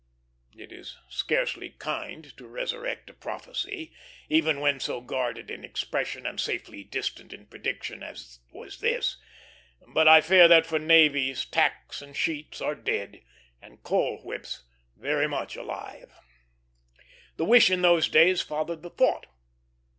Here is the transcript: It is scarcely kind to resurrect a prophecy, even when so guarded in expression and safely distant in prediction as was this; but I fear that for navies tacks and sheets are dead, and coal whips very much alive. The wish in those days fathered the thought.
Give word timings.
It 0.57 0.71
is 0.71 0.97
scarcely 1.09 1.69
kind 1.77 2.35
to 2.35 2.47
resurrect 2.47 3.11
a 3.11 3.13
prophecy, 3.13 3.93
even 4.29 4.59
when 4.59 4.79
so 4.79 4.99
guarded 4.99 5.51
in 5.51 5.63
expression 5.63 6.25
and 6.25 6.39
safely 6.39 6.83
distant 6.83 7.33
in 7.33 7.45
prediction 7.45 8.01
as 8.01 8.39
was 8.51 8.79
this; 8.79 9.17
but 9.93 10.07
I 10.07 10.21
fear 10.21 10.47
that 10.47 10.65
for 10.65 10.79
navies 10.79 11.45
tacks 11.45 12.01
and 12.01 12.17
sheets 12.17 12.61
are 12.61 12.73
dead, 12.73 13.21
and 13.61 13.83
coal 13.83 14.17
whips 14.23 14.63
very 14.97 15.27
much 15.27 15.55
alive. 15.55 16.11
The 17.37 17.45
wish 17.45 17.69
in 17.69 17.83
those 17.83 18.09
days 18.09 18.41
fathered 18.41 18.81
the 18.81 18.89
thought. 18.89 19.27